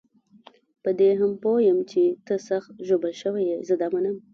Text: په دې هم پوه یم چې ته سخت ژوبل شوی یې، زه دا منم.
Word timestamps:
په 0.83 0.89
دې 0.99 1.09
هم 1.19 1.31
پوه 1.41 1.59
یم 1.67 1.79
چې 1.91 2.01
ته 2.25 2.35
سخت 2.47 2.71
ژوبل 2.87 3.11
شوی 3.21 3.43
یې، 3.49 3.57
زه 3.67 3.73
دا 3.81 3.87
منم. 3.93 4.15